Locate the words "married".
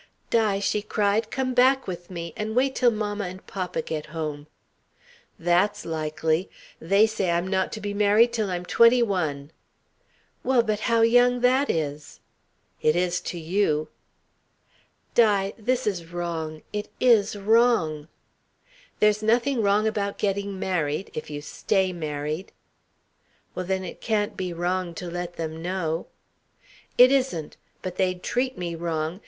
7.93-8.33, 20.59-21.11, 21.93-22.51